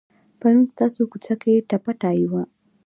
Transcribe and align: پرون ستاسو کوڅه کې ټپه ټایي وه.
پرون 0.39 0.63
ستاسو 0.73 1.01
کوڅه 1.11 1.33
کې 1.41 1.65
ټپه 1.69 1.91
ټایي 2.01 2.25
وه. 2.31 2.43